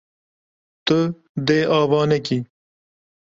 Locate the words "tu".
0.85-0.99